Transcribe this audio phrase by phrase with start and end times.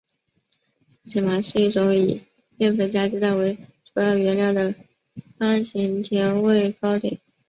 [0.89, 2.23] 萨其马是一种以
[2.57, 3.55] 面粉加鸡蛋为
[3.93, 4.73] 主要原料的
[5.37, 7.21] 方形甜味糕点。